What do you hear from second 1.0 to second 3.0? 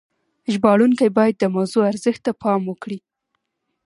باید د موضوع ارزښت ته پام وکړي.